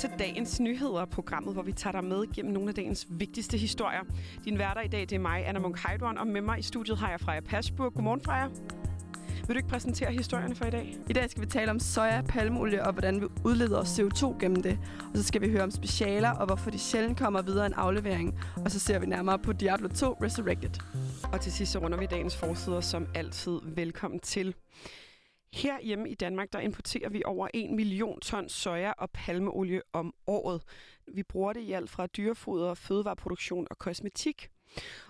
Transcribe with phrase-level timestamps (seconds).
[0.00, 4.00] til dagens nyheder, programmet, hvor vi tager dig med gennem nogle af dagens vigtigste historier.
[4.44, 6.98] Din værter i dag, det er mig, Anna Munk Heidorn, og med mig i studiet
[6.98, 7.94] har jeg Freja Pasburg.
[7.94, 8.46] Godmorgen, Freja.
[9.46, 10.96] Vil du ikke præsentere historierne for i dag?
[11.08, 14.78] I dag skal vi tale om soja, palmeolie og hvordan vi udleder CO2 gennem det.
[15.10, 18.40] Og så skal vi høre om specialer og hvorfor de sjældent kommer videre en aflevering.
[18.64, 20.70] Og så ser vi nærmere på Diablo 2 Resurrected.
[21.32, 23.58] Og til sidst så runder vi dagens forsider som altid.
[23.64, 24.54] Velkommen til.
[25.52, 30.62] Herhjemme i Danmark, der importerer vi over 1 million ton soja og palmeolie om året.
[31.06, 34.50] Vi bruger det i alt fra dyrefoder, fødevareproduktion og kosmetik.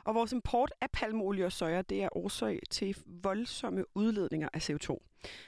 [0.04, 4.96] Og vores import af palmeolie og soja, det er årsag til voldsomme udledninger af CO2.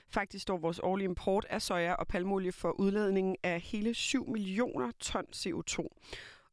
[0.08, 4.90] Faktisk står vores årlige import af soja og palmeolie for udledningen af hele 7 millioner
[5.00, 5.86] ton CO2.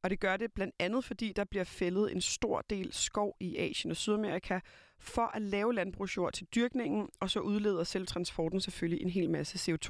[0.04, 3.58] Og det gør det blandt andet, fordi der bliver fældet en stor del skov i
[3.58, 4.60] Asien og Sydamerika
[5.00, 9.72] for at lave landbrugsjord til dyrkningen, og så udleder selv transporten selvfølgelig en hel masse
[9.72, 9.90] CO2.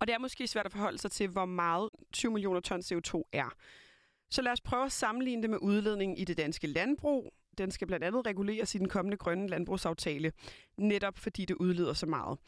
[0.00, 3.22] Og det er måske svært at forholde sig til, hvor meget 20 millioner ton CO2
[3.32, 3.54] er.
[4.30, 7.32] Så lad os prøve at sammenligne det med udledningen i det danske landbrug.
[7.58, 10.32] Den skal blandt andet reguleres i den kommende grønne landbrugsaftale,
[10.76, 12.38] netop fordi det udleder så meget.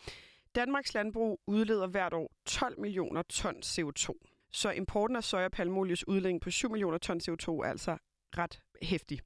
[0.54, 4.33] Danmarks landbrug udleder hvert år 12 millioner ton CO2.
[4.54, 7.96] Så importen af soja og palmolies udlænding på 7 millioner ton CO2 er altså
[8.38, 9.20] ret hæftig.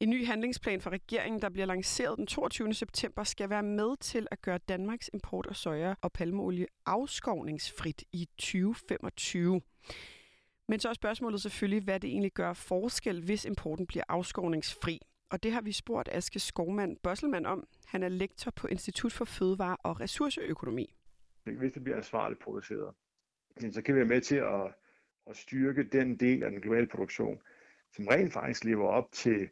[0.00, 2.74] En ny handlingsplan fra regeringen, der bliver lanceret den 22.
[2.74, 8.28] september, skal være med til at gøre Danmarks import af soja og palmeolie afskovningsfrit i
[8.38, 9.60] 2025.
[10.68, 15.00] Men så er spørgsmålet selvfølgelig, hvad det egentlig gør forskel, hvis importen bliver afskovningsfri.
[15.30, 17.66] Og det har vi spurgt Aske Skovmand Bosselmann om.
[17.86, 20.94] Han er lektor på Institut for Fødevare og Ressourceøkonomi.
[21.44, 22.94] Hvis det bliver ansvarligt produceret,
[23.72, 24.74] så kan vi være med til at,
[25.26, 27.40] at styrke den del af den globale produktion,
[27.96, 29.48] som rent faktisk lever op til,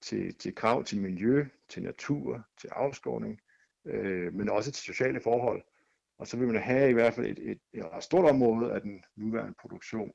[0.00, 3.40] til, til krav til miljø, til natur, til afskovning,
[3.84, 5.62] øh, men også til sociale forhold.
[6.18, 9.04] Og så vil man have i hvert fald et, et, et stort område af den
[9.16, 10.12] nuværende produktion,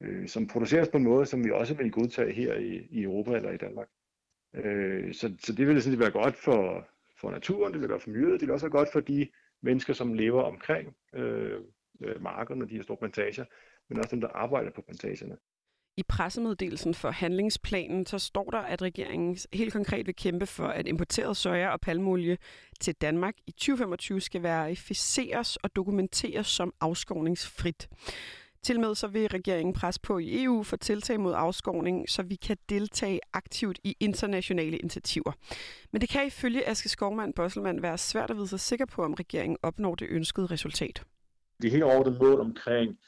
[0.00, 3.36] øh, som produceres på en måde, som vi også vil godtage her i, i Europa
[3.36, 3.88] eller i Danmark.
[4.54, 6.88] Øh, så, så det vil sådan være godt for,
[7.20, 9.28] for naturen, det vil være for miljøet, det vil også være godt for de
[9.60, 11.60] mennesker, som lever omkring øh,
[12.04, 13.44] øh, markederne, de her store plantager,
[13.88, 15.36] men også dem, der arbejder på plantagerne.
[15.96, 20.86] I pressemeddelelsen for handlingsplanen, så står der, at regeringen helt konkret vil kæmpe for, at
[20.86, 22.38] importeret soja og palmolie
[22.80, 27.88] til Danmark i 2025 skal verificeres og dokumenteres som afskovningsfrit.
[28.62, 32.34] Til med så vil regeringen presse på i EU for tiltag mod afskovning, så vi
[32.34, 35.32] kan deltage aktivt i internationale initiativer.
[35.92, 39.14] Men det kan ifølge Aske Skovmand Bosselmann være svært at vide sig sikker på, om
[39.14, 41.04] regeringen opnår det ønskede resultat.
[41.62, 42.98] Det helt overordnede mål omkring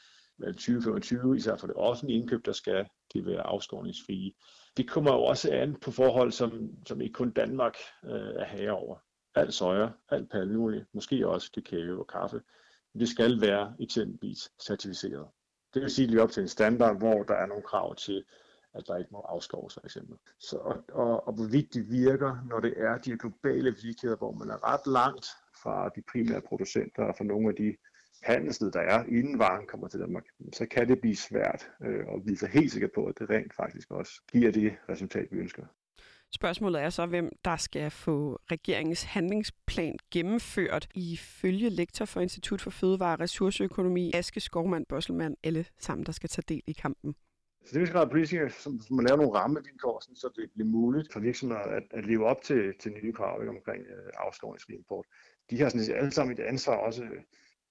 [0.43, 4.31] 2025, især for det offentlige indkøb, der skal det være afskovningsfrie.
[4.77, 8.71] Det kommer jo også an på forhold, som, som ikke kun Danmark øh, er herre
[8.71, 8.97] over.
[9.35, 12.41] Alt soja, alt palmeolie, måske også kakao og kaffe.
[12.99, 15.27] Det skal være eksempelvis certificeret.
[15.73, 18.23] Det vil sige, lige op til en standard, hvor der er nogle krav til,
[18.73, 20.17] at der ikke må afskoves for eksempel.
[20.39, 24.49] Så, og, og, og hvorvidt det virker, når det er de globale virkeligheder, hvor man
[24.49, 25.27] er ret langt
[25.63, 27.75] fra de primære producenter og fra nogle af de
[28.23, 32.21] handelsled, der er, inden varen kommer til Danmark, så kan det blive svært øh, at
[32.25, 35.63] vide sig helt sikker på, at det rent faktisk også giver det resultat, vi ønsker.
[36.35, 40.87] Spørgsmålet er så, hvem der skal få regeringens handlingsplan gennemført.
[40.95, 46.29] Ifølge lektor for Institut for Fødevare og Ressourceøkonomi, Aske Skovmand Bosselmann, alle sammen, der skal
[46.29, 47.15] tage del i kampen.
[47.65, 51.19] Så det vil skal politikere, som, som laver nogle rammevilkår, så det bliver muligt for
[51.19, 55.05] virksomheder at, at leve op til, til nye krav ikke, omkring øh, afskovningsfri import.
[55.49, 57.03] De har sådan alle sammen et ansvar også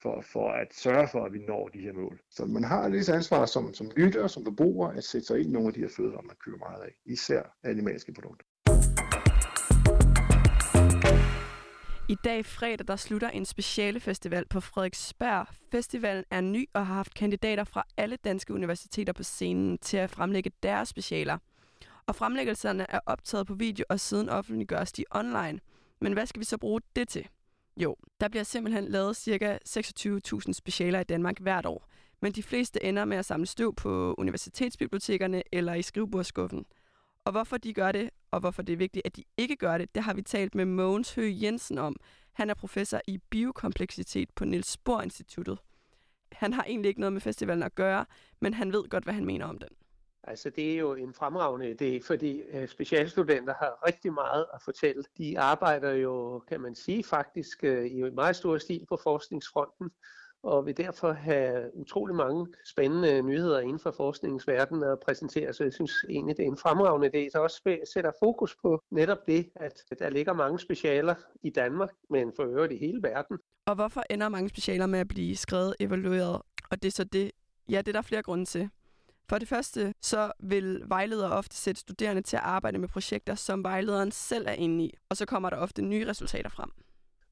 [0.04, 2.20] for, for at sørge for, at vi når de her mål.
[2.30, 5.52] Så man har lidt ansvar som, som lytter, som forbruger, at sætte sig ind i
[5.52, 8.46] nogle af de her fødevarer, man køber meget af, især animalske produkter.
[12.08, 15.46] I dag fredag, der slutter en speciale festival på Frederiksberg.
[15.72, 20.10] Festivalen er ny og har haft kandidater fra alle danske universiteter på scenen til at
[20.10, 21.38] fremlægge deres specialer.
[22.06, 25.60] Og fremlæggelserne er optaget på video og siden offentliggøres de online.
[26.00, 27.28] Men hvad skal vi så bruge det til?
[27.76, 29.58] Jo, der bliver simpelthen lavet ca.
[29.68, 31.88] 26.000 specialer i Danmark hvert år.
[32.22, 36.66] Men de fleste ender med at samle støv på universitetsbibliotekerne eller i skrivebordsskuffen.
[37.24, 39.94] Og hvorfor de gør det, og hvorfor det er vigtigt, at de ikke gør det,
[39.94, 41.96] det har vi talt med Mogens Høgh Jensen om.
[42.32, 45.58] Han er professor i biokompleksitet på Niels Bohr Instituttet.
[46.32, 48.06] Han har egentlig ikke noget med festivalen at gøre,
[48.40, 49.68] men han ved godt, hvad han mener om den.
[50.26, 55.04] Altså det er jo en fremragende idé, fordi øh, specialstudenter har rigtig meget at fortælle.
[55.18, 59.90] De arbejder jo, kan man sige, faktisk øh, i meget stor stil på forskningsfronten,
[60.42, 65.52] og vil derfor have utrolig mange spændende nyheder inden for forskningsverdenen at præsentere.
[65.52, 69.26] Så jeg synes egentlig, det er en fremragende idé, der også sætter fokus på netop
[69.26, 73.38] det, at der ligger mange specialer i Danmark, men for øvrigt i hele verden.
[73.66, 77.30] Og hvorfor ender mange specialer med at blive skrevet, evalueret, og det er så det,
[77.68, 78.70] Ja, det er der flere grunde til.
[79.28, 83.64] For det første, så vil vejledere ofte sætte studerende til at arbejde med projekter, som
[83.64, 86.70] vejlederen selv er inde i, og så kommer der ofte nye resultater frem.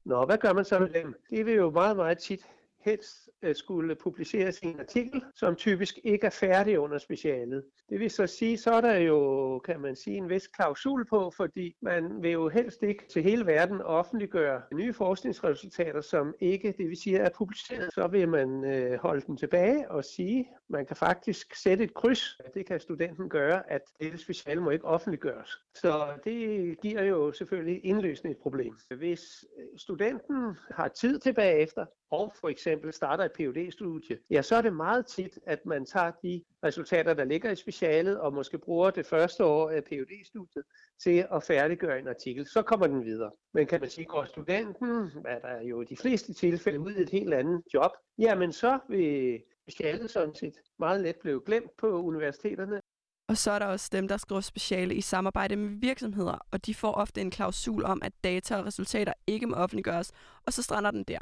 [0.05, 1.15] Nå, hvad gør man så med dem?
[1.29, 2.45] Det vil jo meget, meget tit
[2.85, 7.63] helst øh, skulle publiceres i en artikel, som typisk ikke er færdig under specialet.
[7.89, 11.31] Det vil så sige, så er der jo, kan man sige, en vis klausul på,
[11.37, 16.89] fordi man vil jo helst ikke til hele verden offentliggøre nye forskningsresultater, som ikke, det
[16.89, 17.93] vil sige, er publiceret.
[17.93, 22.37] Så vil man øh, holde dem tilbage og sige, man kan faktisk sætte et kryds.
[22.53, 25.49] Det kan studenten gøre, at dette speciale må ikke offentliggøres.
[25.75, 26.37] Så det
[26.81, 28.77] giver jo selvfølgelig indløsende et problem.
[28.97, 34.41] Hvis øh, studenten har tid tilbage efter, og for eksempel starter et phd studie ja,
[34.41, 38.33] så er det meget tit, at man tager de resultater, der ligger i specialet, og
[38.33, 40.65] måske bruger det første år af phd studiet
[41.03, 42.45] til at færdiggøre en artikel.
[42.45, 43.31] Så kommer den videre.
[43.53, 47.01] Men kan man sige, går studenten, hvad der jo i de fleste tilfælde, ud i
[47.01, 51.87] et helt andet job, jamen så vil speciale sådan set meget let blev glemt på
[51.87, 52.81] universiteterne.
[53.27, 56.75] Og så er der også dem, der skriver speciale i samarbejde med virksomheder, og de
[56.75, 60.11] får ofte en klausul om, at data og resultater ikke må offentliggøres,
[60.45, 61.19] og så strander den der.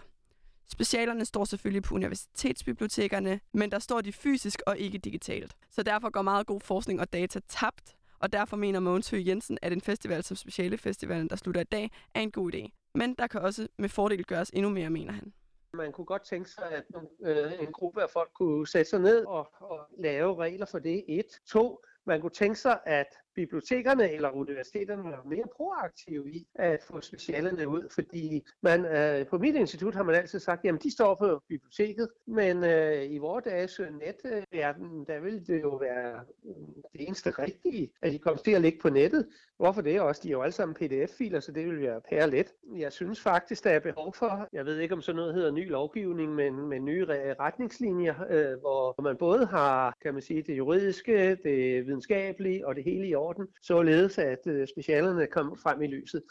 [0.67, 5.55] Specialerne står selvfølgelig på universitetsbibliotekerne, men der står de fysisk og ikke digitalt.
[5.69, 9.57] Så derfor går meget god forskning og data tabt, og derfor mener Mogens Høgh Jensen,
[9.61, 12.91] at en festival som Specialefestivalen, der slutter i dag, er en god idé.
[12.95, 15.33] Men der kan også med fordel gøres endnu mere, mener han.
[15.73, 16.83] Man kunne godt tænke sig, at
[17.23, 21.05] øh, en gruppe af folk kunne sætte sig ned og, og lave regler for det.
[21.07, 21.25] Et.
[21.45, 21.81] To.
[22.05, 27.67] Man kunne tænke sig, at bibliotekerne eller universiteterne er mere proaktive i at få specialerne
[27.67, 31.41] ud, fordi man, øh, på mit institut har man altid sagt, jamen de står på
[31.47, 37.07] biblioteket, men øh, i vores dages øh, netverden, der vil det jo være mm, det
[37.07, 39.27] eneste rigtige, at de kommer til at ligge på nettet.
[39.57, 40.21] Hvorfor det også?
[40.23, 42.53] De er jo alle sammen pdf-filer, så det vil være pære let.
[42.75, 45.69] Jeg synes faktisk, der er behov for, jeg ved ikke om sådan noget hedder ny
[45.69, 47.05] lovgivning, men med nye
[47.39, 52.83] retningslinjer, øh, hvor man både har, kan man sige, det juridiske, det videnskabelige og det
[52.83, 56.23] hele i orden, således at øh, specialerne kom frem i lyset.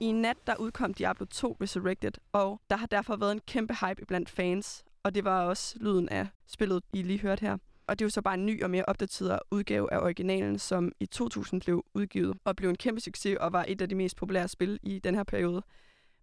[0.00, 4.06] I nat der udkom Diablo 2 Resurrected, og der har derfor været en kæmpe hype
[4.06, 7.56] blandt fans, og det var også lyden af spillet, I lige hørte her.
[7.86, 10.92] Og det er jo så bare en ny og mere opdateret udgave af originalen, som
[11.00, 14.16] i 2000 blev udgivet og blev en kæmpe succes og var et af de mest
[14.16, 15.62] populære spil i den her periode.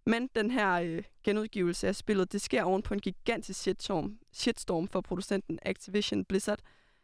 [0.06, 4.88] Men den her øh, genudgivelse af spillet, det sker oven på en gigantisk shitstorm, shitstorm
[4.88, 6.58] for producenten Activision Blizzard,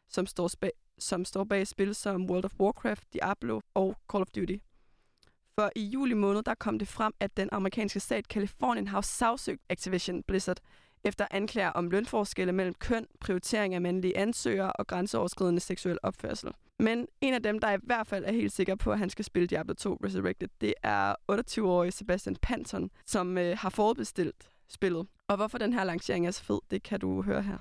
[0.08, 4.30] som står, spa- som står bag spil som World of Warcraft, Diablo og Call of
[4.30, 4.56] Duty.
[5.54, 9.62] For i juli måned, der kom det frem, at den amerikanske stat Kalifornien har sagsøgt
[9.68, 10.60] Activision Blizzard
[11.04, 16.50] efter anklager om lønforskelle mellem køn, prioritering af mandlige ansøgere og grænseoverskridende seksuel opførsel.
[16.78, 19.24] Men en af dem, der i hvert fald er helt sikker på, at han skal
[19.24, 25.06] spille Diablo 2 Resurrected, det er 28-årige Sebastian Panton, som øh, har forudbestilt spillet.
[25.28, 27.58] Og hvorfor den her lancering er så fed, det kan du høre her.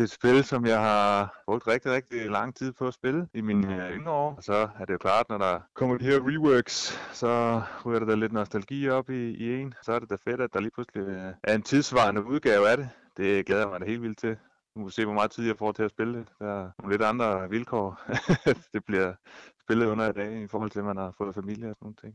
[0.00, 3.28] Det er et spil, som jeg har brugt rigtig, rigtig lang tid på at spille
[3.34, 4.34] i mine øh, yngre år.
[4.36, 8.06] Og så er det jo klart, når der kommer de her reworks, så ryger der
[8.06, 9.74] da lidt nostalgi op i, i en.
[9.82, 12.76] Så er det da fedt, at der lige pludselig øh, er en tidsvarende udgave af
[12.76, 12.88] det.
[13.16, 14.36] Det glæder jeg mig da helt vildt til.
[14.74, 16.28] Nu må vi se, hvor meget tid jeg får til at spille det.
[16.38, 18.00] Der er nogle lidt andre vilkår.
[18.72, 19.14] det bliver
[19.60, 21.96] spillet under i dag, i forhold til, at man har fået familie og sådan nogle
[21.96, 22.14] ting.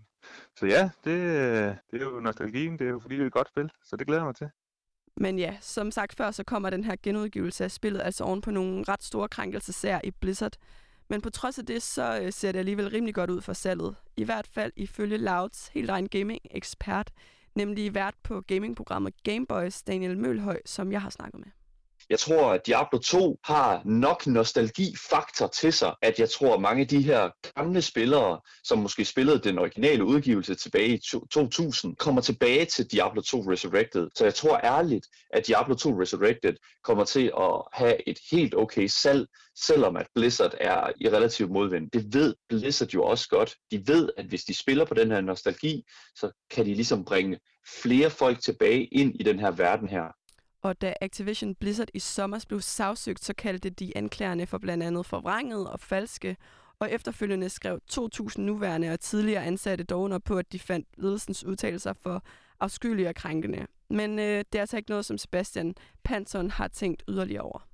[0.56, 2.80] Så ja, det, øh, det er jo nostalgien.
[2.80, 3.72] Det er jo fordi, det er et godt spil.
[3.84, 4.50] Så det glæder jeg mig til.
[5.17, 8.51] Men ja, som sagt før, så kommer den her genudgivelse af spillet altså oven på
[8.51, 10.53] nogle ret store krænkelsesager i Blizzard.
[11.10, 13.95] Men på trods af det, så øh, ser det alligevel rimelig godt ud for salget.
[14.17, 17.12] I hvert fald ifølge Louds helt egen gaming-ekspert,
[17.55, 21.51] nemlig vært på gamingprogrammet Gameboys, Daniel Mølhøj, som jeg har snakket med.
[22.10, 26.82] Jeg tror, at Diablo 2 har nok nostalgifaktor til sig, at jeg tror, at mange
[26.82, 31.00] af de her gamle spillere, som måske spillede den originale udgivelse tilbage i
[31.34, 34.10] 2000, kommer tilbage til Diablo 2 Resurrected.
[34.16, 38.88] Så jeg tror ærligt, at Diablo 2 Resurrected kommer til at have et helt okay
[38.88, 39.28] salg,
[39.66, 41.92] selvom at Blizzard er i relativ modvind.
[41.92, 43.56] Det ved Blizzard jo også godt.
[43.72, 45.84] De ved, at hvis de spiller på den her nostalgi,
[46.16, 47.40] så kan de ligesom bringe
[47.82, 50.04] flere folk tilbage ind i den her verden her.
[50.65, 55.05] Og da Activision Blizzard i sommer blev sagsøgt, så kaldte de anklagerne for blandt andet
[55.05, 56.38] forvrænget og falske,
[56.79, 61.43] og efterfølgende skrev 2.000 nuværende og tidligere ansatte dog under på, at de fandt ledelsens
[61.43, 62.24] udtalelser for
[62.60, 63.67] afskyelige og krænkende.
[63.89, 67.67] Men øh, det er altså ikke noget, som Sebastian Panson har tænkt yderligere over.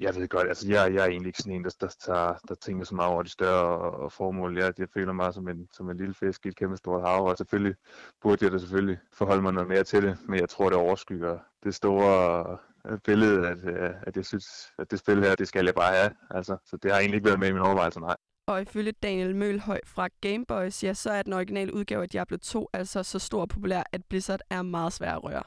[0.00, 2.54] Jeg ved godt, altså jeg, jeg er egentlig ikke sådan en, der, der, der, der
[2.54, 4.58] tænker så meget over de større formål.
[4.58, 7.26] Jeg, jeg føler mig som en, som en lille fisk i et kæmpe stort hav,
[7.26, 7.74] og selvfølgelig
[8.22, 11.38] burde jeg da selvfølgelig forholde mig noget mere til det, men jeg tror, det overskygger
[11.64, 14.46] det store øh, billede, at, øh, at jeg synes,
[14.78, 16.10] at det spil her, det skal jeg bare have.
[16.30, 18.16] Altså, så det har egentlig ikke været med i min overvejelse, nej.
[18.46, 22.68] Og ifølge Daniel Mølhøj fra Gameboys, ja, så er den originale udgave af Diablo 2
[22.72, 25.42] altså så stor og populær, at Blizzard er meget svær at røre.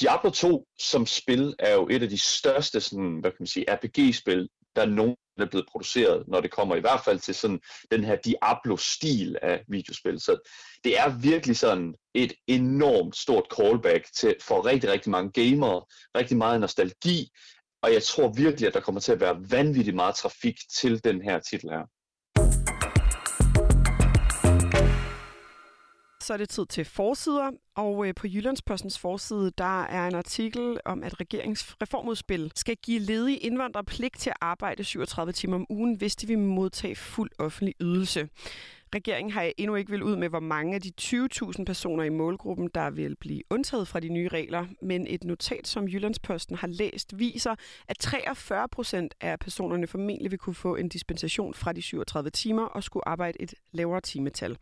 [0.00, 3.66] Diablo 2 som spil er jo et af de største sådan, hvad kan man sige,
[3.68, 7.60] RPG-spil, der nogen er blevet produceret, når det kommer i hvert fald til sådan
[7.90, 10.20] den her Diablo-stil af videospil.
[10.20, 10.50] Så
[10.84, 15.84] det er virkelig sådan et enormt stort callback til, for rigtig, rigtig mange gamere,
[16.16, 17.28] rigtig meget nostalgi,
[17.82, 21.22] og jeg tror virkelig, at der kommer til at være vanvittigt meget trafik til den
[21.22, 21.86] her titel her.
[26.26, 30.78] Så er det tid til forsider, og øh, på Jyllandspostens forside, der er en artikel
[30.84, 35.94] om, at regeringsreformudspil skal give ledige indvandrere pligt til at arbejde 37 timer om ugen,
[35.94, 38.28] hvis de vil modtage fuld offentlig ydelse.
[38.96, 42.70] Regeringen har endnu ikke vil ud med, hvor mange af de 20.000 personer i målgruppen,
[42.74, 44.66] der vil blive undtaget fra de nye regler.
[44.82, 47.54] Men et notat, som Jyllandsposten har læst, viser,
[47.88, 52.62] at 43 procent af personerne formentlig vil kunne få en dispensation fra de 37 timer
[52.62, 54.56] og skulle arbejde et lavere timetal.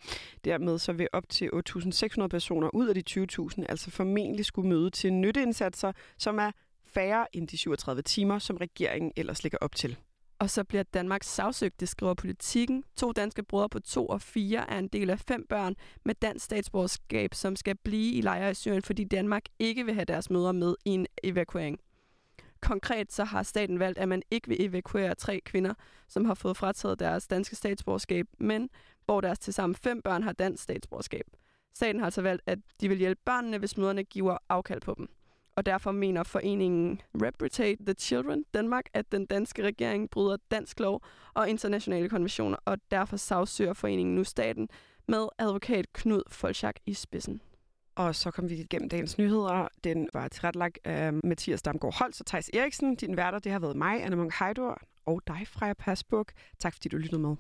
[0.44, 3.26] Dermed så vil op til 8.600 personer ud af de
[3.58, 6.50] 20.000 altså formentlig skulle møde til nytteindsatser, som er
[6.86, 9.96] færre end de 37 timer, som regeringen ellers ligger op til.
[10.38, 12.84] Og så bliver Danmark sagsøgt, det skriver politikken.
[12.96, 16.44] To danske brødre på to og fire er en del af fem børn med dansk
[16.44, 20.52] statsborgerskab, som skal blive i lejre i Syrien, fordi Danmark ikke vil have deres mødre
[20.52, 21.78] med i en evakuering.
[22.60, 25.74] Konkret så har staten valgt, at man ikke vil evakuere tre kvinder,
[26.08, 28.70] som har fået frataget deres danske statsborgerskab, men
[29.04, 31.24] hvor deres tilsammen fem børn har dansk statsborgerskab.
[31.74, 35.08] Staten har altså valgt, at de vil hjælpe børnene, hvis møderne giver afkald på dem
[35.56, 41.04] og derfor mener foreningen Reputate the Children Danmark, at den danske regering bryder dansk lov
[41.34, 44.68] og internationale konventioner, og derfor sagsøger foreningen nu staten
[45.08, 47.40] med advokat Knud Folchak i spidsen.
[47.96, 49.68] Og så kom vi igennem dagens nyheder.
[49.84, 52.96] Den var tilrettelagt af Mathias Damgaard Holst og Thijs Eriksen.
[52.96, 56.32] Din værter, det har været mig, Anna Munk Heidor, og dig, Freja Pasbuk.
[56.58, 57.36] Tak fordi du lyttede med.